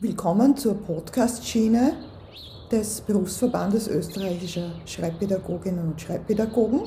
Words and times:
Willkommen 0.00 0.56
zur 0.56 0.74
Podcast-Schiene 0.74 1.96
des 2.70 3.00
Berufsverbandes 3.00 3.88
österreichischer 3.88 4.70
Schreibpädagoginnen 4.86 5.88
und 5.88 6.00
Schreibpädagogen. 6.00 6.82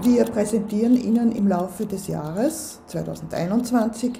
Wir 0.00 0.24
präsentieren 0.24 0.96
Ihnen 0.96 1.32
im 1.32 1.48
Laufe 1.48 1.86
des 1.86 2.06
Jahres 2.06 2.78
2021 2.86 4.12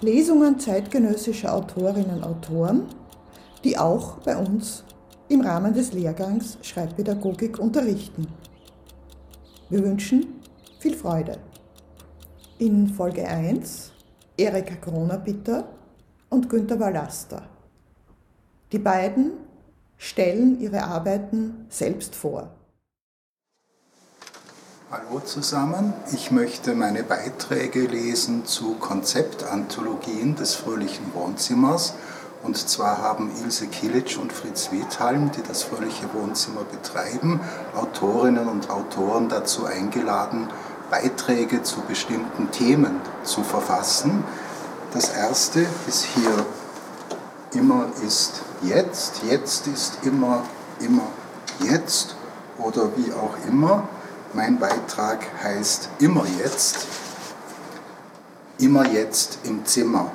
Lesungen 0.00 0.58
zeitgenössischer 0.58 1.54
Autorinnen 1.54 2.16
und 2.16 2.24
Autoren, 2.24 2.82
die 3.62 3.78
auch 3.78 4.18
bei 4.24 4.36
uns 4.36 4.82
im 5.28 5.42
Rahmen 5.42 5.72
des 5.72 5.92
Lehrgangs 5.92 6.58
Schreibpädagogik 6.62 7.60
unterrichten. 7.60 8.26
Wir 9.70 9.84
wünschen 9.84 10.40
viel 10.80 10.96
Freude. 10.96 11.38
In 12.58 12.88
Folge 12.88 13.24
1 13.24 13.92
Erika 14.36 14.74
Kronabitter 14.74 15.68
und 16.36 16.50
Günter 16.50 16.78
Wallaster. 16.78 17.42
Die 18.70 18.78
beiden 18.78 19.32
stellen 19.96 20.60
ihre 20.60 20.82
Arbeiten 20.82 21.64
selbst 21.70 22.14
vor. 22.14 22.50
Hallo 24.90 25.20
zusammen, 25.20 25.94
ich 26.12 26.30
möchte 26.30 26.74
meine 26.74 27.04
Beiträge 27.04 27.86
lesen 27.86 28.44
zu 28.44 28.74
Konzeptanthologien 28.74 30.36
des 30.36 30.54
fröhlichen 30.54 31.14
Wohnzimmers. 31.14 31.94
Und 32.42 32.58
zwar 32.58 32.98
haben 32.98 33.32
Ilse 33.42 33.68
Kilic 33.68 34.18
und 34.20 34.30
Fritz 34.30 34.70
Wiedhalm, 34.70 35.30
die 35.32 35.42
das 35.42 35.62
fröhliche 35.62 36.12
Wohnzimmer 36.12 36.64
betreiben, 36.64 37.40
Autorinnen 37.74 38.46
und 38.46 38.68
Autoren 38.68 39.30
dazu 39.30 39.64
eingeladen, 39.64 40.48
Beiträge 40.90 41.62
zu 41.62 41.80
bestimmten 41.80 42.50
Themen 42.50 43.00
zu 43.24 43.42
verfassen. 43.42 44.22
Das 44.96 45.10
erste 45.10 45.66
ist 45.86 46.06
hier, 46.14 46.46
immer 47.52 47.84
ist 48.02 48.40
jetzt, 48.62 49.20
jetzt 49.30 49.66
ist 49.66 49.98
immer, 50.04 50.42
immer 50.80 51.08
jetzt 51.70 52.16
oder 52.56 52.88
wie 52.96 53.12
auch 53.12 53.36
immer. 53.46 53.86
Mein 54.32 54.58
Beitrag 54.58 55.18
heißt 55.42 55.90
immer 55.98 56.24
jetzt, 56.42 56.86
immer 58.56 58.86
jetzt 58.90 59.40
im 59.42 59.66
Zimmer, 59.66 60.10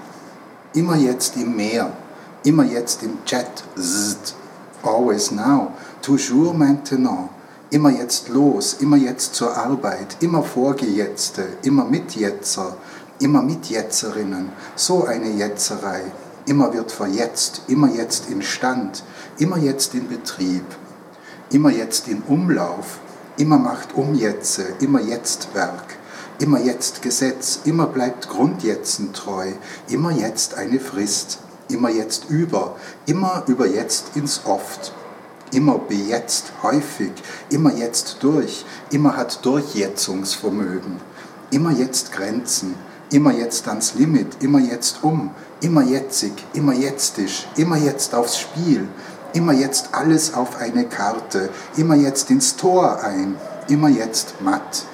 immer 0.73 0.95
jetzt 0.95 1.37
im 1.37 1.55
Meer, 1.55 1.93
immer 2.43 2.63
jetzt 2.63 3.03
im 3.03 3.23
Chat, 3.25 3.63
always 4.81 5.29
now, 5.29 5.73
toujours 6.01 6.57
maintenant, 6.57 7.29
immer 7.69 7.91
jetzt 7.91 8.29
los, 8.29 8.77
immer 8.79 8.97
jetzt 8.97 9.35
zur 9.35 9.55
Arbeit, 9.55 10.17
immer 10.21 10.41
Vorgejetzte, 10.41 11.45
immer 11.61 11.85
Mitjetzer, 11.85 12.77
immer 13.21 13.41
Mitjetzerinnen, 13.41 14.49
so 14.75 15.05
eine 15.05 15.29
Jetzerei, 15.29 16.01
immer 16.45 16.73
wird 16.73 16.91
verjetzt, 16.91 17.61
immer 17.67 17.89
jetzt 17.93 18.29
in 18.29 18.41
Stand, 18.41 19.03
immer 19.37 19.57
jetzt 19.57 19.93
in 19.93 20.09
Betrieb, 20.09 20.65
immer 21.51 21.69
jetzt 21.69 22.07
in 22.07 22.23
Umlauf, 22.23 22.99
immer 23.37 23.59
macht 23.59 23.95
Umjetze, 23.95 24.65
immer 24.79 25.01
jetzt 25.01 25.53
Werk, 25.53 25.95
immer 26.39 26.59
jetzt 26.59 27.01
Gesetz, 27.01 27.59
immer 27.65 27.85
bleibt 27.85 28.29
Grundjetzen 28.29 29.13
treu, 29.13 29.51
immer 29.87 30.11
jetzt 30.11 30.55
eine 30.55 30.79
Frist, 30.79 31.39
immer 31.69 31.89
jetzt 31.89 32.29
über, 32.29 32.75
immer 33.05 33.43
über 33.47 33.67
jetzt 33.67 34.15
ins 34.15 34.41
Oft, 34.45 34.93
immer 35.51 35.77
bejetzt, 35.77 36.51
häufig, 36.63 37.11
immer 37.49 37.73
jetzt 37.73 38.17
durch, 38.21 38.65
immer 38.89 39.15
hat 39.15 39.45
Durchjetzungsvermögen, 39.45 40.99
immer 41.51 41.71
jetzt 41.71 42.11
Grenzen, 42.11 42.75
immer 43.11 43.33
jetzt 43.33 43.67
ans 43.67 43.93
Limit, 43.95 44.41
immer 44.41 44.59
jetzt 44.59 45.03
um, 45.03 45.31
immer 45.59 45.83
jetzig, 45.83 46.31
immer 46.53 46.73
jetztisch, 46.73 47.47
immer 47.57 47.77
jetzt 47.77 48.15
aufs 48.15 48.39
Spiel, 48.39 48.87
immer 49.33 49.53
jetzt 49.53 49.89
alles 49.93 50.33
auf 50.33 50.59
eine 50.59 50.85
Karte, 50.85 51.49
immer 51.77 51.95
jetzt 51.95 52.31
ins 52.31 52.55
Tor 52.55 53.03
ein, 53.03 53.35
immer 53.67 53.89
jetzt 53.89 54.41
matt, 54.41 54.85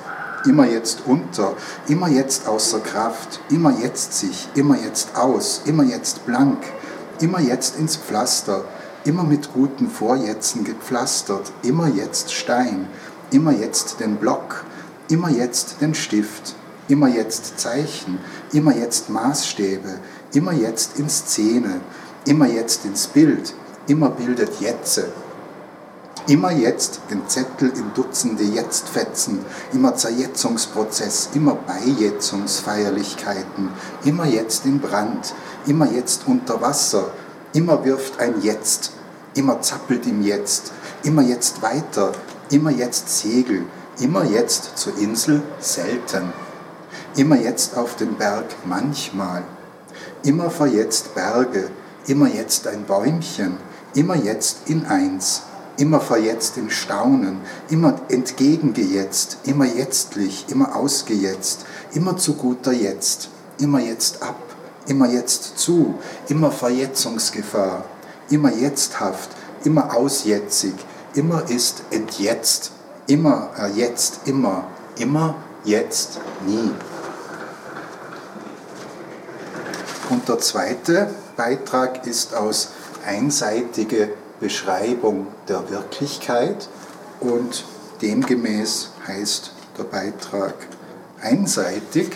immer 0.46 0.66
jetzt 0.66 1.04
unter, 1.06 1.54
immer 1.88 2.10
jetzt 2.10 2.48
außer 2.48 2.80
Kraft, 2.80 3.40
immer 3.50 3.72
jetzt 3.80 4.14
sich, 4.14 4.50
immer 4.56 4.78
jetzt 4.78 5.16
aus, 5.16 5.62
immer 5.66 5.84
jetzt 5.84 6.26
blank, 6.26 6.60
immer 7.20 7.40
jetzt 7.40 7.78
ins 7.78 7.96
Pflaster, 7.96 8.66
immer 9.06 9.24
mit 9.24 9.54
guten 9.54 9.90
Vorjetzen 9.90 10.64
gepflastert, 10.64 11.52
immer 11.62 11.88
jetzt 11.88 12.34
Stein, 12.34 12.88
immer 13.32 13.52
jetzt 13.52 14.00
den 14.00 14.16
Block, 14.18 14.66
immer 15.08 15.30
jetzt 15.30 15.82
den 15.82 15.94
Stift, 15.94 16.56
immer 16.88 17.08
jetzt 17.08 17.60
Zeichen, 17.60 18.20
immer 18.54 18.76
jetzt 18.76 19.10
Maßstäbe, 19.10 20.00
immer 20.34 20.54
jetzt 20.54 21.00
in 21.00 21.10
Szene, 21.10 21.82
immer 22.26 22.46
jetzt 22.48 22.86
ins 22.86 23.08
Bild, 23.08 23.54
immer 23.88 24.10
bildet 24.10 24.60
Jetze. 24.60 25.12
Immer 26.28 26.52
jetzt 26.52 27.00
den 27.10 27.28
Zettel 27.30 27.70
in 27.70 27.94
Dutzende 27.94 28.44
Jetztfetzen, 28.44 29.40
immer 29.72 29.96
Zerjetzungsprozess, 29.96 31.30
immer 31.34 31.56
Beijetzungsfeierlichkeiten, 31.56 33.70
immer 34.04 34.26
jetzt 34.26 34.66
in 34.66 34.82
Brand, 34.82 35.34
immer 35.68 35.90
jetzt 35.90 36.28
unter 36.28 36.62
Wasser, 36.62 37.12
immer 37.54 37.86
wirft 37.86 38.20
ein 38.20 38.42
Jetzt, 38.42 38.92
immer 39.36 39.62
zappelt 39.62 40.06
im 40.06 40.22
Jetzt, 40.22 40.74
immer 41.04 41.22
jetzt 41.22 41.62
weiter, 41.62 42.12
immer 42.50 42.72
jetzt 42.72 43.20
Segel, 43.20 43.64
immer 44.02 44.26
jetzt 44.26 44.78
zur 44.78 44.98
Insel 44.98 45.42
selten. 45.60 46.34
Immer 47.18 47.38
jetzt 47.38 47.76
auf 47.76 47.96
dem 47.96 48.14
Berg 48.14 48.46
manchmal, 48.64 49.42
immer 50.22 50.52
verjetzt 50.52 51.16
Berge, 51.16 51.72
immer 52.06 52.28
jetzt 52.28 52.68
ein 52.68 52.84
Bäumchen, 52.84 53.58
immer 53.96 54.16
jetzt 54.16 54.70
in 54.70 54.86
eins, 54.86 55.42
immer 55.78 56.00
verjetzt 56.00 56.58
in 56.58 56.70
Staunen, 56.70 57.40
immer 57.70 57.96
entgegengejetzt, 58.10 59.40
immer 59.46 59.66
jetztlich, 59.66 60.46
immer 60.50 60.76
ausgejetzt, 60.76 61.66
immer 61.94 62.18
zu 62.18 62.36
guter 62.36 62.72
Jetzt, 62.72 63.30
immer 63.60 63.80
jetzt 63.80 64.22
ab, 64.22 64.38
immer 64.86 65.10
jetzt 65.10 65.58
zu, 65.58 65.96
immer 66.28 66.52
Verjetzungsgefahr, 66.52 67.86
immer 68.30 68.54
jetzthaft, 68.54 69.32
immer 69.64 69.96
ausjetzig, 69.96 70.76
immer 71.16 71.50
ist 71.50 71.82
entjetzt, 71.90 72.72
immer 73.08 73.50
erjetzt, 73.58 74.20
immer, 74.26 74.68
immer 75.00 75.34
jetzt, 75.64 76.20
nie. 76.46 76.72
Und 80.10 80.30
der 80.30 80.40
zweite 80.40 81.10
Beitrag 81.36 82.08
ist 82.08 82.34
aus 82.34 82.70
einseitige 83.06 84.10
Beschreibung 84.40 85.28
der 85.50 85.70
Wirklichkeit 85.70 86.70
und 87.20 87.66
demgemäß 88.02 88.92
heißt 89.06 89.52
der 89.78 89.84
Beitrag 89.84 90.54
einseitig. 91.22 92.12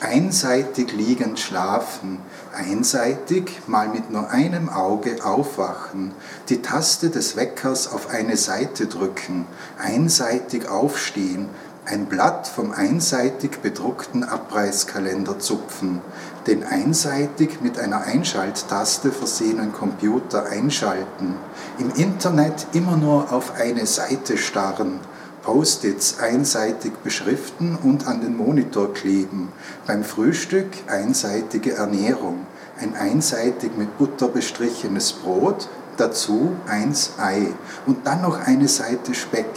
Einseitig 0.00 0.92
liegend 0.92 1.38
schlafen, 1.38 2.20
einseitig 2.52 3.60
mal 3.66 3.88
mit 3.88 4.10
nur 4.10 4.30
einem 4.30 4.68
Auge 4.68 5.24
aufwachen, 5.24 6.14
die 6.48 6.62
Taste 6.62 7.10
des 7.10 7.36
Weckers 7.36 7.92
auf 7.92 8.08
eine 8.08 8.36
Seite 8.36 8.86
drücken, 8.86 9.46
einseitig 9.76 10.68
aufstehen, 10.68 11.48
ein 11.88 12.06
Blatt 12.06 12.46
vom 12.46 12.72
einseitig 12.72 13.58
bedruckten 13.62 14.22
Abreißkalender 14.22 15.38
zupfen, 15.38 16.02
den 16.46 16.62
einseitig 16.64 17.60
mit 17.62 17.78
einer 17.78 18.02
Einschalttaste 18.02 19.10
versehenen 19.10 19.72
Computer 19.72 20.46
einschalten, 20.46 21.34
im 21.78 21.90
Internet 21.94 22.66
immer 22.72 22.96
nur 22.96 23.32
auf 23.32 23.54
eine 23.58 23.86
Seite 23.86 24.36
starren, 24.36 25.00
Post-its 25.42 26.18
einseitig 26.18 26.92
beschriften 27.02 27.78
und 27.82 28.06
an 28.06 28.20
den 28.20 28.36
Monitor 28.36 28.92
kleben, 28.92 29.50
beim 29.86 30.04
Frühstück 30.04 30.68
einseitige 30.88 31.74
Ernährung, 31.74 32.46
ein 32.78 32.94
einseitig 32.94 33.70
mit 33.78 33.96
Butter 33.96 34.28
bestrichenes 34.28 35.12
Brot, 35.12 35.68
dazu 35.96 36.54
eins 36.66 37.12
Ei 37.18 37.48
und 37.86 38.06
dann 38.06 38.22
noch 38.22 38.38
eine 38.38 38.68
Seite 38.68 39.14
Speck, 39.14 39.48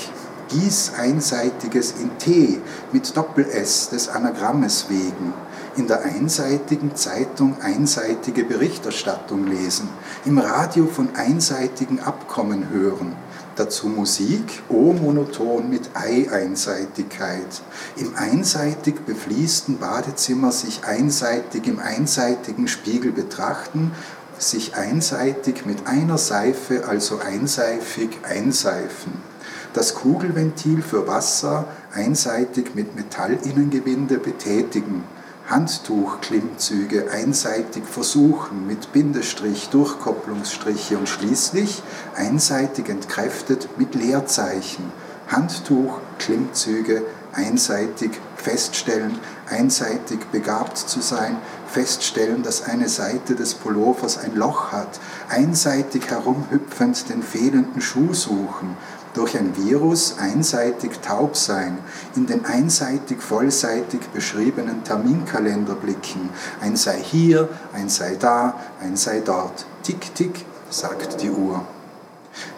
Gieß 0.52 0.96
einseitiges 0.98 1.94
in 2.02 2.18
T 2.18 2.60
mit 2.92 3.16
Doppel-S 3.16 3.88
des 3.88 4.10
Anagrammes 4.10 4.88
wegen, 4.90 5.34
in 5.78 5.88
der 5.88 6.04
einseitigen 6.04 6.94
Zeitung 6.94 7.56
einseitige 7.62 8.44
Berichterstattung 8.44 9.48
lesen, 9.48 9.88
im 10.26 10.38
Radio 10.40 10.88
von 10.88 11.16
einseitigen 11.16 12.02
Abkommen 12.02 12.70
hören, 12.70 13.16
dazu 13.56 13.88
Musik, 13.88 14.62
O-monoton 14.68 15.70
mit 15.70 15.92
Ei-Einseitigkeit, 15.94 17.62
im 17.96 18.14
einseitig 18.18 19.06
befließten 19.06 19.78
Badezimmer 19.78 20.52
sich 20.52 20.84
einseitig 20.84 21.66
im 21.66 21.80
einseitigen 21.80 22.68
Spiegel 22.68 23.14
betrachten, 23.14 23.94
sich 24.38 24.76
einseitig 24.76 25.66
mit 25.66 25.88
einer 25.88 26.18
Seife, 26.18 26.90
also 26.90 27.20
einseifig, 27.20 28.20
einseifen 28.24 29.31
das 29.74 29.96
Kugelventil 29.96 30.82
für 30.82 31.08
Wasser 31.08 31.66
einseitig 31.94 32.76
mit 32.76 32.96
Metallinnengewinde 32.96 34.18
betätigen, 34.18 35.04
Handtuch-Klimmzüge 35.50 37.12
einseitig 37.12 37.84
versuchen 37.86 38.68
mit 38.68 38.94
Bindestrich, 38.94 39.70
Durchkopplungsstriche 39.70 40.98
und 40.98 41.10
schließlich 41.10 41.84
einseitig 42.16 42.88
entkräftet 42.88 43.68
mit 43.78 43.96
Leerzeichen. 43.96 44.92
Handtuch-Klimmzüge 45.30 47.04
einseitig 47.34 48.12
feststellen, 48.36 49.18
einseitig 49.50 50.20
begabt 50.32 50.78
zu 50.78 51.00
sein, 51.02 51.38
feststellen, 51.68 52.44
dass 52.44 52.64
eine 52.64 52.90
Seite 52.90 53.36
des 53.36 53.54
Pullovers 53.54 54.18
ein 54.18 54.36
Loch 54.36 54.72
hat, 54.72 55.00
einseitig 55.30 56.10
herumhüpfend 56.10 57.10
den 57.10 57.24
fehlenden 57.24 57.82
Schuh 57.82 58.14
suchen, 58.14 58.76
durch 59.14 59.38
ein 59.38 59.56
Virus 59.58 60.16
einseitig 60.18 61.00
taub 61.02 61.36
sein, 61.36 61.78
in 62.16 62.26
den 62.26 62.46
einseitig 62.46 63.22
vollseitig 63.22 64.02
beschriebenen 64.14 64.84
Terminkalender 64.84 65.76
blicken, 65.76 66.30
ein 66.62 66.76
sei 66.76 67.00
hier, 67.02 67.50
ein 67.74 67.90
sei 67.90 68.16
da, 68.16 68.56
ein 68.82 68.96
sei 68.96 69.20
dort. 69.20 69.66
Tick, 69.84 70.14
tick, 70.16 70.46
sagt 70.70 71.22
die 71.22 71.30
Uhr 71.30 71.66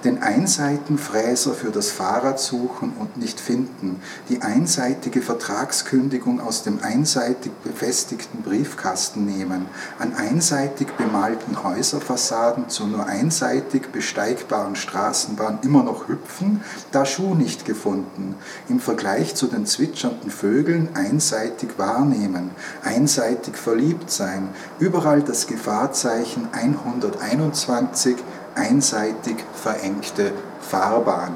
den 0.03 0.21
Einseitenfräser 0.21 1.53
für 1.53 1.71
das 1.71 1.89
Fahrrad 1.89 2.39
suchen 2.39 2.93
und 2.99 3.17
nicht 3.17 3.39
finden, 3.39 4.01
die 4.29 4.41
einseitige 4.41 5.21
Vertragskündigung 5.21 6.41
aus 6.41 6.63
dem 6.63 6.79
einseitig 6.81 7.51
befestigten 7.63 8.41
Briefkasten 8.41 9.25
nehmen, 9.25 9.65
an 9.99 10.13
einseitig 10.15 10.87
bemalten 10.97 11.63
Häuserfassaden 11.63 12.69
zur 12.69 12.87
nur 12.87 13.05
einseitig 13.05 13.91
besteigbaren 13.91 14.75
Straßenbahn 14.75 15.59
immer 15.63 15.83
noch 15.83 16.07
hüpfen, 16.07 16.61
da 16.91 17.05
Schuh 17.05 17.35
nicht 17.35 17.65
gefunden, 17.65 18.35
im 18.69 18.79
Vergleich 18.79 19.35
zu 19.35 19.47
den 19.47 19.65
zwitschernden 19.65 20.29
Vögeln 20.29 20.89
einseitig 20.93 21.77
wahrnehmen, 21.77 22.51
einseitig 22.83 23.55
verliebt 23.55 24.11
sein, 24.11 24.49
überall 24.79 25.21
das 25.21 25.47
Gefahrzeichen 25.47 26.47
121 26.51 28.17
einseitig 28.55 29.37
verengte 29.53 30.31
Fahrbahn. 30.61 31.35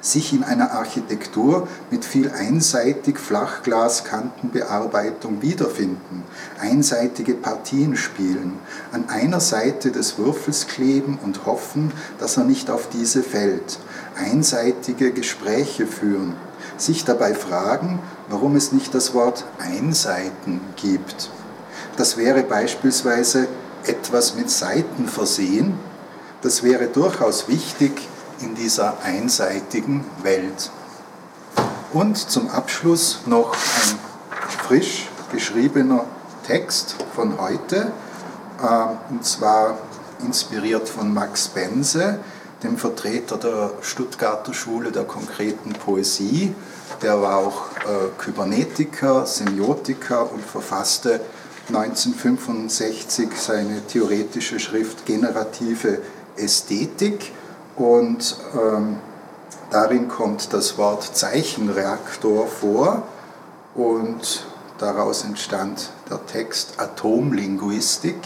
Sich 0.00 0.32
in 0.34 0.44
einer 0.44 0.72
Architektur 0.72 1.66
mit 1.90 2.04
viel 2.04 2.30
einseitig 2.30 3.18
Flachglaskantenbearbeitung 3.18 5.40
wiederfinden, 5.40 6.24
einseitige 6.60 7.32
Partien 7.32 7.96
spielen, 7.96 8.58
an 8.92 9.08
einer 9.08 9.40
Seite 9.40 9.92
des 9.92 10.18
Würfels 10.18 10.66
kleben 10.66 11.18
und 11.22 11.46
hoffen, 11.46 11.90
dass 12.18 12.36
er 12.36 12.44
nicht 12.44 12.70
auf 12.70 12.90
diese 12.90 13.22
fällt, 13.22 13.78
einseitige 14.14 15.12
Gespräche 15.12 15.86
führen, 15.86 16.34
sich 16.76 17.06
dabei 17.06 17.34
fragen, 17.34 17.98
warum 18.28 18.56
es 18.56 18.72
nicht 18.72 18.94
das 18.94 19.14
Wort 19.14 19.46
Einseiten 19.58 20.60
gibt. 20.76 21.30
Das 21.96 22.18
wäre 22.18 22.42
beispielsweise 22.42 23.48
etwas 23.86 24.34
mit 24.34 24.50
Seiten 24.50 25.08
versehen, 25.08 25.78
das 26.44 26.62
wäre 26.62 26.88
durchaus 26.88 27.48
wichtig 27.48 28.06
in 28.40 28.54
dieser 28.54 29.02
einseitigen 29.02 30.04
Welt. 30.22 30.70
Und 31.94 32.18
zum 32.18 32.50
Abschluss 32.50 33.20
noch 33.24 33.52
ein 33.54 33.98
frisch 34.66 35.08
geschriebener 35.32 36.04
Text 36.46 36.96
von 37.14 37.40
heute, 37.40 37.92
äh, 38.62 39.10
und 39.10 39.24
zwar 39.24 39.78
inspiriert 40.20 40.86
von 40.86 41.14
Max 41.14 41.48
Bense, 41.48 42.18
dem 42.62 42.76
Vertreter 42.76 43.38
der 43.38 43.70
Stuttgarter 43.80 44.52
Schule 44.52 44.92
der 44.92 45.04
konkreten 45.04 45.72
Poesie. 45.72 46.54
Der 47.00 47.22
war 47.22 47.38
auch 47.38 47.68
äh, 47.78 48.10
Kybernetiker, 48.18 49.24
Semiotiker 49.24 50.30
und 50.30 50.44
verfasste 50.44 51.20
1965 51.68 53.30
seine 53.34 53.86
theoretische 53.86 54.60
Schrift 54.60 55.06
Generative 55.06 56.00
Ästhetik 56.36 57.32
und 57.76 58.36
ähm, 58.54 58.98
darin 59.70 60.08
kommt 60.08 60.52
das 60.52 60.78
Wort 60.78 61.02
Zeichenreaktor 61.02 62.46
vor 62.46 63.02
und 63.74 64.46
daraus 64.78 65.24
entstand 65.24 65.90
der 66.10 66.24
Text 66.26 66.74
Atomlinguistik. 66.78 68.16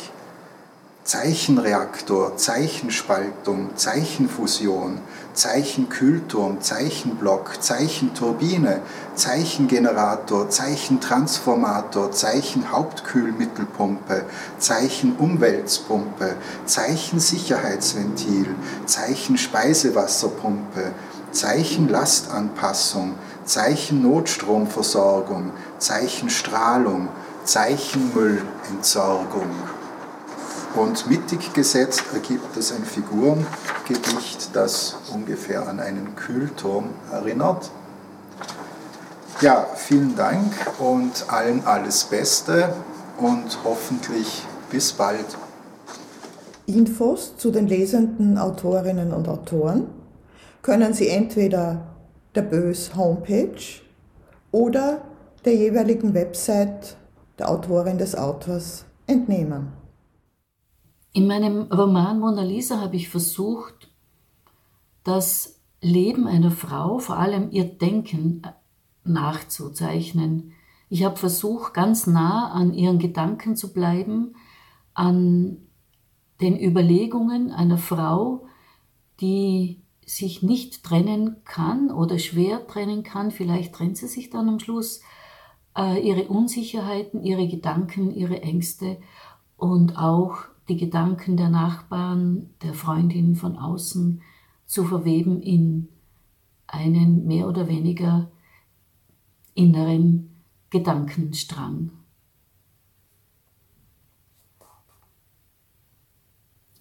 Zeichenreaktor, 1.09 2.37
Zeichenspaltung, 2.37 3.71
Zeichenfusion, 3.77 5.01
Zeichenkühlturm, 5.33 6.61
Zeichenblock, 6.61 7.63
Zeichenturbine, 7.63 8.83
Zeichengenerator, 9.15 10.51
Zeichentransformator, 10.51 12.13
Zeichenhauptkühlmittelpumpe, 12.13 14.27
Zeichenumwälzpumpe, 14.59 16.37
Zeichensicherheitsventil, 16.67 18.55
Zeichenspeisewasserpumpe, 18.85 20.93
Zeichenlastanpassung, 21.33 23.15
ZeichenNotstromversorgung, 23.47 25.53
Zeichenstrahlung, 25.79 27.09
Zeichenmüllentsorgung. 27.45 29.78
Und 30.79 31.11
mittig 31.11 31.53
gesetzt 31.55 32.05
ergibt 32.15 32.57
es 32.57 32.71
ein 32.71 32.85
Figurengedicht, 32.85 34.51
das 34.53 34.97
ungefähr 35.13 35.69
an 35.69 35.81
einen 35.81 36.15
Kühlturm 36.15 36.91
erinnert. 37.11 37.73
Ja, 39.41 39.67
vielen 39.75 40.15
Dank 40.15 40.53
und 40.79 41.25
allen 41.33 41.65
alles 41.65 42.05
Beste 42.05 42.73
und 43.19 43.59
hoffentlich 43.65 44.45
bis 44.71 44.93
bald. 44.93 45.27
Infos 46.67 47.37
zu 47.37 47.51
den 47.51 47.67
lesenden 47.67 48.39
Autorinnen 48.39 49.13
und 49.13 49.27
Autoren 49.27 49.87
können 50.63 50.95
Sie 50.95 51.09
entweder 51.09 51.89
der 52.37 52.43
Bös 52.43 52.95
Homepage 52.95 53.83
oder 54.53 55.01
der 55.45 55.57
jeweiligen 55.57 56.15
Website 56.15 56.97
der 57.37 57.51
Autorin 57.51 57.99
des 57.99 58.15
Autors 58.15 58.85
entnehmen. 59.09 59.73
In 61.19 61.27
meinem 61.27 61.63
Roman 61.63 62.21
Mona 62.21 62.45
Lisa 62.45 62.81
habe 62.81 62.95
ich 62.95 63.09
versucht, 63.09 63.91
das 65.03 65.61
Leben 65.81 66.29
einer 66.29 66.53
Frau, 66.53 67.01
vor 67.01 67.17
allem 67.17 67.51
ihr 67.51 67.65
Denken, 67.65 68.43
nachzuzeichnen. 69.03 70.53
Ich 70.89 71.03
habe 71.03 71.17
versucht, 71.17 71.75
ganz 71.75 72.07
nah 72.07 72.53
an 72.53 72.73
ihren 72.73 73.01
Gedanken 73.01 73.57
zu 73.57 73.73
bleiben, 73.73 74.37
an 74.95 75.57
den 76.41 76.57
Überlegungen 76.57 77.51
einer 77.51 77.79
Frau, 77.79 78.47
die 79.21 79.83
sich 80.07 80.45
nicht 80.45 80.85
trennen 80.85 81.43
kann 81.43 81.91
oder 81.91 82.21
schwer 82.21 82.65
trennen 82.69 83.03
kann, 83.03 83.33
vielleicht 83.33 83.75
trennt 83.75 83.97
sie 83.97 84.07
sich 84.07 84.31
dann 84.31 84.49
am 84.49 84.61
Schluss, 84.61 85.01
äh, 85.77 86.01
ihre 86.01 86.29
Unsicherheiten, 86.29 87.25
ihre 87.25 87.49
Gedanken, 87.49 88.13
ihre 88.13 88.41
Ängste 88.43 89.01
und 89.57 89.99
auch 89.99 90.45
die 90.69 90.77
Gedanken 90.77 91.37
der 91.37 91.49
Nachbarn, 91.49 92.51
der 92.63 92.75
Freundinnen 92.75 93.37
von 93.37 93.57
außen 93.57 94.23
zu 94.67 94.85
verweben 94.85 95.41
in 95.41 95.89
einen 96.67 97.27
mehr 97.27 97.49
oder 97.49 97.69
weniger 97.69 98.31
inneren 99.55 100.37
Gedankenstrang. 100.71 101.91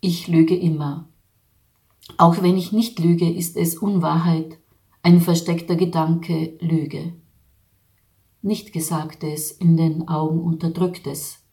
Ich 0.01 0.27
lüge 0.27 0.55
immer. 0.55 1.07
Auch 2.17 2.41
wenn 2.41 2.57
ich 2.57 2.71
nicht 2.71 2.99
lüge, 2.99 3.31
ist 3.31 3.57
es 3.57 3.77
Unwahrheit, 3.77 4.57
ein 5.01 5.21
versteckter 5.21 5.75
Gedanke 5.75 6.57
Lüge. 6.59 7.13
Nicht 8.41 8.73
Gesagtes 8.73 9.51
in 9.51 9.75
den 9.75 10.07
Augen 10.07 10.41
unterdrücktes, 10.41 11.46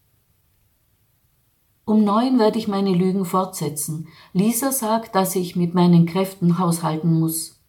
um 1.84 2.04
neun 2.04 2.38
werde 2.38 2.58
ich 2.58 2.68
meine 2.68 2.92
Lügen 2.92 3.24
fortsetzen. 3.24 4.08
Lisa 4.32 4.72
sagt, 4.72 5.14
dass 5.14 5.36
ich 5.36 5.56
mit 5.56 5.74
meinen 5.74 6.06
Kräften 6.06 6.58
haushalten 6.58 7.18
muss. 7.18 7.60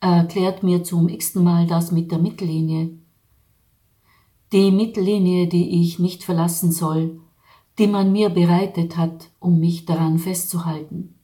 Er 0.00 0.18
erklärt 0.18 0.62
mir 0.62 0.84
zum 0.84 1.08
x-ten 1.08 1.42
Mal 1.42 1.66
das 1.66 1.90
mit 1.90 2.10
der 2.10 2.18
Mittellinie. 2.18 2.90
Die 4.52 4.70
Mittellinie, 4.70 5.48
die 5.48 5.82
ich 5.82 5.98
nicht 5.98 6.22
verlassen 6.22 6.70
soll, 6.70 7.20
die 7.78 7.86
man 7.86 8.12
mir 8.12 8.28
bereitet 8.28 8.96
hat, 8.96 9.30
um 9.40 9.58
mich 9.58 9.86
daran 9.86 10.18
festzuhalten. 10.18 11.18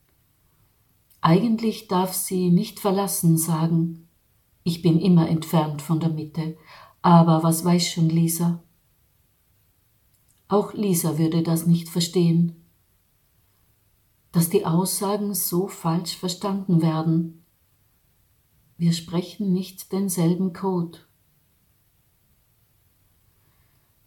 Eigentlich 1.20 1.86
darf 1.86 2.14
sie 2.14 2.50
nicht 2.50 2.80
verlassen 2.80 3.38
sagen. 3.38 4.08
Ich 4.64 4.82
bin 4.82 4.98
immer 4.98 5.28
entfernt 5.28 5.80
von 5.80 6.00
der 6.00 6.08
Mitte. 6.08 6.56
Aber 7.00 7.42
was 7.42 7.64
weiß 7.64 7.86
schon 7.88 8.08
Lisa? 8.08 8.62
Auch 10.52 10.74
Lisa 10.74 11.16
würde 11.16 11.42
das 11.42 11.66
nicht 11.66 11.88
verstehen, 11.88 12.62
dass 14.32 14.50
die 14.50 14.66
Aussagen 14.66 15.32
so 15.32 15.66
falsch 15.66 16.14
verstanden 16.14 16.82
werden. 16.82 17.46
Wir 18.76 18.92
sprechen 18.92 19.54
nicht 19.54 19.92
denselben 19.92 20.52
Code. 20.52 20.98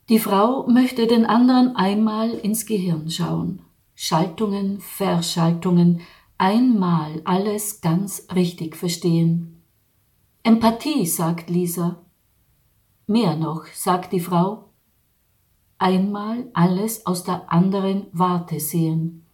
Die 0.08 0.20
Frau 0.20 0.68
möchte 0.68 1.08
den 1.08 1.26
anderen 1.26 1.76
einmal 1.76 2.30
ins 2.30 2.68
Gehirn 2.68 3.10
schauen. 3.10 3.64
Schaltungen, 3.96 4.80
Verschaltungen, 4.82 6.02
einmal 6.38 7.24
alles 7.26 7.82
ganz 7.82 8.28
richtig 8.36 8.76
verstehen. 8.76 9.64
Empathie, 10.44 11.08
sagt 11.08 11.50
Lisa. 11.50 12.06
Mehr 13.08 13.36
noch, 13.36 13.66
sagt 13.66 14.14
die 14.14 14.20
Frau. 14.20 14.65
Einmal 15.78 16.50
alles 16.54 17.06
aus 17.06 17.24
der 17.24 17.52
anderen 17.52 18.08
Warte 18.14 18.60
sehen, 18.60 19.26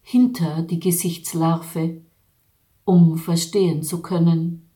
hinter 0.00 0.62
die 0.62 0.80
Gesichtslarve, 0.80 2.00
um 2.84 3.18
verstehen 3.18 3.82
zu 3.82 4.00
können. 4.00 4.70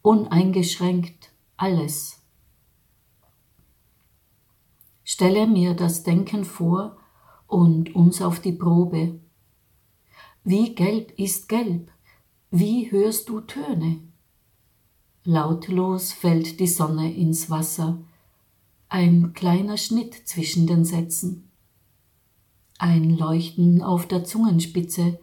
Uneingeschränkt 0.00 1.32
alles. 1.56 2.22
Stelle 5.04 5.46
mir 5.46 5.74
das 5.74 6.02
Denken 6.02 6.44
vor 6.44 6.96
und 7.46 7.94
uns 7.94 8.22
auf 8.22 8.40
die 8.40 8.52
Probe. 8.52 9.20
Wie 10.44 10.74
gelb 10.74 11.12
ist 11.18 11.48
gelb? 11.48 11.90
Wie 12.50 12.90
hörst 12.90 13.28
du 13.28 13.40
Töne? 13.40 14.00
Lautlos 15.24 16.12
fällt 16.12 16.60
die 16.60 16.68
Sonne 16.68 17.12
ins 17.12 17.50
Wasser, 17.50 17.98
ein 18.88 19.32
kleiner 19.32 19.76
Schnitt 19.76 20.14
zwischen 20.28 20.66
den 20.66 20.84
Sätzen, 20.84 21.50
ein 22.78 23.16
Leuchten 23.16 23.82
auf 23.82 24.06
der 24.06 24.24
Zungenspitze. 24.24 25.18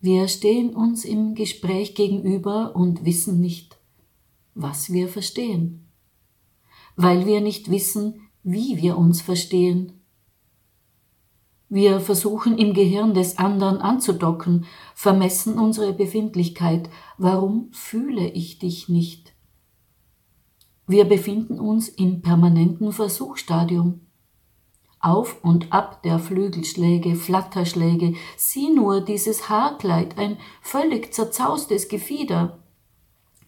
Wir 0.00 0.28
stehen 0.28 0.74
uns 0.74 1.04
im 1.04 1.34
Gespräch 1.34 1.94
gegenüber 1.94 2.76
und 2.76 3.04
wissen 3.04 3.40
nicht, 3.40 3.78
was 4.54 4.92
wir 4.92 5.08
verstehen, 5.08 5.88
weil 6.96 7.26
wir 7.26 7.40
nicht 7.40 7.70
wissen, 7.70 8.20
wie 8.42 8.76
wir 8.76 8.98
uns 8.98 9.22
verstehen. 9.22 10.00
Wir 11.68 12.00
versuchen 12.00 12.58
im 12.58 12.74
Gehirn 12.74 13.14
des 13.14 13.38
anderen 13.38 13.78
anzudocken, 13.78 14.66
vermessen 14.94 15.58
unsere 15.58 15.92
Befindlichkeit. 15.92 16.90
Warum 17.16 17.72
fühle 17.72 18.28
ich 18.28 18.58
dich 18.58 18.88
nicht? 18.88 19.32
Wir 20.90 21.04
befinden 21.04 21.60
uns 21.60 21.88
im 21.88 22.20
permanenten 22.20 22.90
Versuchsstadium. 22.90 24.00
Auf 24.98 25.36
und 25.44 25.72
ab 25.72 26.02
der 26.02 26.18
Flügelschläge, 26.18 27.14
Flatterschläge, 27.14 28.14
sieh 28.36 28.70
nur 28.70 29.00
dieses 29.00 29.48
Haarkleid, 29.48 30.18
ein 30.18 30.36
völlig 30.60 31.14
zerzaustes 31.14 31.86
Gefieder, 31.86 32.58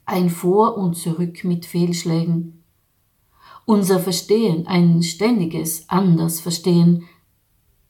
ein 0.07 0.31
Vor 0.31 0.77
und 0.77 0.95
Zurück 0.95 1.43
mit 1.43 1.67
Fehlschlägen. 1.67 2.63
Unser 3.67 3.99
Verstehen, 3.99 4.69
ein 4.69 5.03
ständiges 5.03 5.89
anders 5.89 6.39
Verstehen, 6.39 7.09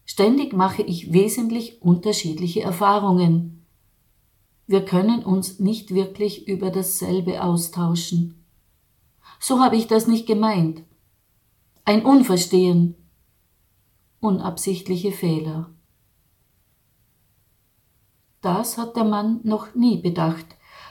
Ständig 0.06 0.54
mache 0.54 0.80
ich 0.80 1.12
wesentlich 1.12 1.82
unterschiedliche 1.82 2.62
Erfahrungen. 2.62 3.66
Wir 4.66 4.82
können 4.82 5.22
uns 5.22 5.60
nicht 5.60 5.94
wirklich 5.94 6.48
über 6.48 6.70
dasselbe 6.70 7.42
austauschen. 7.42 8.41
So 9.44 9.58
habe 9.60 9.74
ich 9.74 9.88
das 9.88 10.06
nicht 10.06 10.28
gemeint. 10.28 10.84
Ein 11.84 12.04
Unverstehen. 12.04 12.94
Unabsichtliche 14.20 15.10
Fehler. 15.10 15.68
Das 18.40 18.78
hat 18.78 18.94
der 18.94 19.02
Mann 19.02 19.40
noch 19.42 19.74
nie 19.74 19.96
bedacht. 19.96 20.46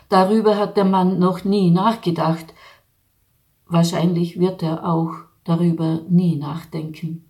Darüber 0.09 0.57
hat 0.57 0.75
der 0.75 0.83
Mann 0.83 1.17
noch 1.17 1.45
nie 1.45 1.71
nachgedacht. 1.71 2.53
Wahrscheinlich 3.67 4.37
wird 4.37 4.61
er 4.63 4.85
auch 4.85 5.13
darüber 5.45 6.01
nie 6.09 6.35
nachdenken. 6.35 7.29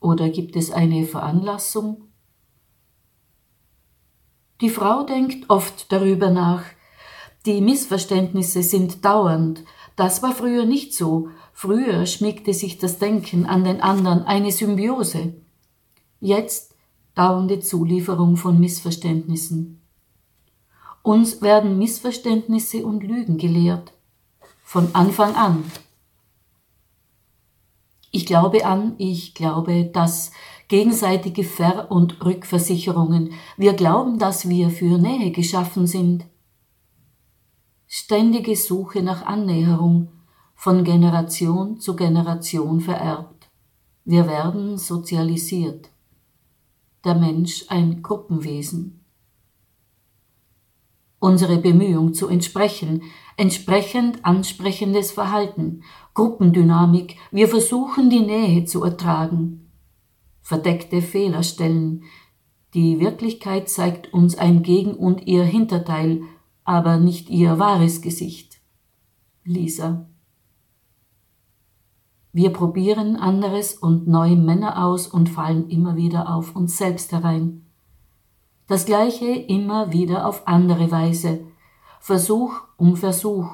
Oder 0.00 0.30
gibt 0.30 0.56
es 0.56 0.72
eine 0.72 1.06
Veranlassung? 1.06 2.08
Die 4.60 4.70
Frau 4.70 5.04
denkt 5.04 5.48
oft 5.48 5.92
darüber 5.92 6.30
nach. 6.30 6.64
Die 7.46 7.60
Missverständnisse 7.60 8.64
sind 8.64 9.04
dauernd. 9.04 9.64
Das 9.96 10.22
war 10.22 10.34
früher 10.34 10.64
nicht 10.64 10.94
so. 10.94 11.28
Früher 11.52 12.06
schmiegte 12.06 12.54
sich 12.54 12.78
das 12.78 12.98
Denken 12.98 13.46
an 13.46 13.64
den 13.64 13.80
anderen 13.80 14.24
eine 14.24 14.50
Symbiose. 14.50 15.34
Jetzt 16.20 16.74
dauernde 17.14 17.60
Zulieferung 17.60 18.36
von 18.36 18.58
Missverständnissen. 18.58 19.80
Uns 21.02 21.42
werden 21.42 21.78
Missverständnisse 21.78 22.86
und 22.86 23.02
Lügen 23.02 23.36
gelehrt. 23.36 23.92
Von 24.64 24.94
Anfang 24.94 25.34
an. 25.34 25.64
Ich 28.12 28.26
glaube 28.26 28.64
an, 28.64 28.94
ich 28.98 29.34
glaube, 29.34 29.84
dass 29.86 30.32
gegenseitige 30.68 31.44
Ver- 31.44 31.90
und 31.90 32.24
Rückversicherungen, 32.24 33.32
wir 33.56 33.72
glauben, 33.74 34.18
dass 34.18 34.48
wir 34.48 34.70
für 34.70 34.98
Nähe 34.98 35.30
geschaffen 35.32 35.86
sind. 35.86 36.24
Ständige 37.94 38.56
Suche 38.56 39.02
nach 39.02 39.26
Annäherung, 39.26 40.08
von 40.54 40.82
Generation 40.82 41.78
zu 41.78 41.94
Generation 41.94 42.80
vererbt. 42.80 43.50
Wir 44.06 44.26
werden 44.26 44.78
sozialisiert. 44.78 45.90
Der 47.04 47.14
Mensch 47.14 47.66
ein 47.68 48.02
Gruppenwesen. 48.02 49.04
Unsere 51.18 51.58
Bemühung 51.58 52.14
zu 52.14 52.28
entsprechen, 52.28 53.02
entsprechend 53.36 54.24
ansprechendes 54.24 55.12
Verhalten, 55.12 55.82
Gruppendynamik, 56.14 57.18
wir 57.30 57.46
versuchen 57.46 58.08
die 58.08 58.20
Nähe 58.24 58.64
zu 58.64 58.82
ertragen. 58.82 59.70
Verdeckte 60.40 61.02
Fehlerstellen, 61.02 62.04
die 62.72 63.00
Wirklichkeit 63.00 63.68
zeigt 63.68 64.14
uns 64.14 64.38
ein 64.38 64.62
Gegen 64.62 64.94
und 64.94 65.26
ihr 65.26 65.44
Hinterteil, 65.44 66.22
aber 66.64 66.98
nicht 66.98 67.30
ihr 67.30 67.58
wahres 67.58 68.00
Gesicht. 68.00 68.60
Lisa. 69.44 70.06
Wir 72.32 72.50
probieren 72.50 73.16
anderes 73.16 73.74
und 73.74 74.08
neue 74.08 74.36
Männer 74.36 74.84
aus 74.84 75.06
und 75.06 75.28
fallen 75.28 75.68
immer 75.68 75.96
wieder 75.96 76.34
auf 76.34 76.56
uns 76.56 76.78
selbst 76.78 77.12
herein. 77.12 77.66
Das 78.66 78.86
gleiche 78.86 79.26
immer 79.26 79.92
wieder 79.92 80.26
auf 80.26 80.46
andere 80.46 80.90
Weise, 80.90 81.40
Versuch 82.00 82.54
um 82.78 82.96
Versuch. 82.96 83.48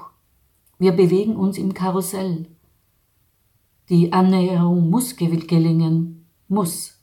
Wir 0.79 0.93
bewegen 0.93 1.37
uns 1.37 1.59
im 1.59 1.75
Karussell. 1.75 2.47
Die 3.88 4.12
Annäherung 4.12 4.88
muss 4.88 5.17
gelingen, 5.17 6.27
muss. 6.47 6.99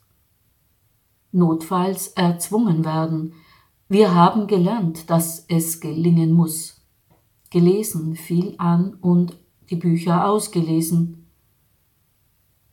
Notfalls 1.30 2.08
erzwungen 2.08 2.84
werden. 2.84 3.34
Wir 3.88 4.14
haben 4.14 4.46
gelernt, 4.46 5.10
dass 5.10 5.44
es 5.48 5.80
gelingen 5.80 6.32
muss. 6.32 6.84
Gelesen, 7.50 8.16
viel 8.16 8.54
an 8.58 8.94
und 8.94 9.38
die 9.70 9.76
Bücher 9.76 10.28
ausgelesen. 10.28 11.30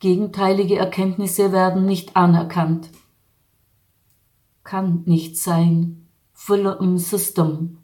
Gegenteilige 0.00 0.76
Erkenntnisse 0.76 1.52
werden 1.52 1.86
nicht 1.86 2.16
anerkannt. 2.16 2.90
Kann 4.64 5.02
nicht 5.06 5.38
sein. 5.38 6.08
Full 6.32 6.98
System 6.98 7.78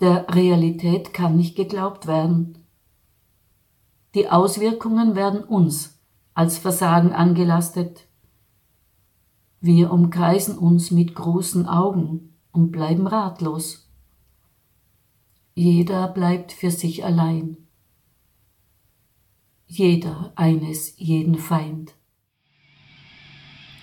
der 0.00 0.26
Realität 0.32 1.12
kann 1.12 1.36
nicht 1.36 1.56
geglaubt 1.56 2.06
werden. 2.06 2.66
Die 4.14 4.28
Auswirkungen 4.28 5.16
werden 5.16 5.42
uns 5.42 5.98
als 6.34 6.58
Versagen 6.58 7.12
angelastet. 7.12 8.06
Wir 9.60 9.92
umkreisen 9.92 10.56
uns 10.56 10.92
mit 10.92 11.14
großen 11.14 11.66
Augen 11.66 12.36
und 12.52 12.70
bleiben 12.70 13.06
ratlos. 13.06 13.90
Jeder 15.54 16.06
bleibt 16.08 16.52
für 16.52 16.70
sich 16.70 17.04
allein. 17.04 17.56
Jeder 19.66 20.32
eines 20.36 20.94
jeden 20.98 21.36
Feind. 21.36 21.94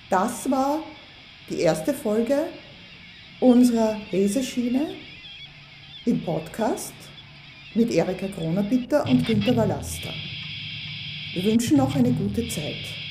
Das 0.10 0.50
war 0.50 0.80
die 1.50 1.60
erste 1.60 1.94
Folge 1.94 2.48
unserer 3.42 3.98
Leseschiene 4.12 4.96
im 6.06 6.24
Podcast 6.24 6.94
mit 7.74 7.92
Erika 7.92 8.28
Kronerbitter 8.30 9.06
und 9.10 9.26
Günter 9.26 9.58
Wallaster. 9.58 10.14
Wir 11.34 11.44
wünschen 11.44 11.78
noch 11.78 11.94
eine 11.94 12.14
gute 12.14 12.48
Zeit. 12.48 13.05